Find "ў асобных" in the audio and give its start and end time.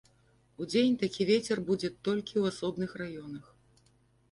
2.41-2.99